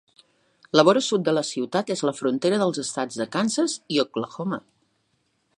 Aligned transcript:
La 0.79 0.85
vora 0.87 1.03
sud 1.07 1.25
de 1.27 1.35
la 1.39 1.43
ciutat 1.49 1.93
és 1.97 2.03
la 2.09 2.15
frontera 2.21 2.61
dels 2.63 2.83
estats 2.87 3.21
de 3.23 3.31
Kansas 3.37 3.79
i 3.97 4.03
Oklahoma. 4.07 4.61